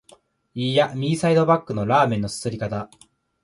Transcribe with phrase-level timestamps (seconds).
[0.55, 2.89] いーや、右サイドバックのラーメンの啜り方！